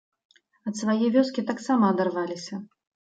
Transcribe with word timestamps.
Ад 0.69 0.79
свае 0.79 1.09
вёскі 1.15 1.43
таксама 1.49 1.91
адарваліся. 1.93 2.55